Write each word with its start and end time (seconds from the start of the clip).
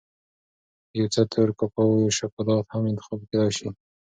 یو 0.99 1.07
څه 1.13 1.21
تور 1.31 1.49
کاکاو 1.59 2.01
یا 2.03 2.09
شکولات 2.17 2.65
هم 2.73 2.83
انتخاب 2.91 3.19
کېدای 3.29 3.51
شي. 3.57 3.67